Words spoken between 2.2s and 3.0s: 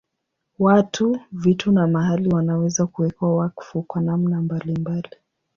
wanaweza